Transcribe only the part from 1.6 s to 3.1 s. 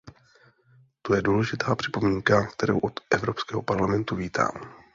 připomínka, kterou od